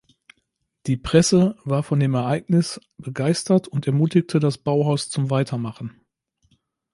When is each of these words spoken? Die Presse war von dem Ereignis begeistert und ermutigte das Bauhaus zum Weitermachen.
Die 0.87 0.97
Presse 0.97 1.55
war 1.63 1.83
von 1.83 1.99
dem 1.99 2.15
Ereignis 2.15 2.81
begeistert 2.97 3.67
und 3.67 3.85
ermutigte 3.85 4.39
das 4.39 4.57
Bauhaus 4.57 5.11
zum 5.11 5.29
Weitermachen. 5.29 6.01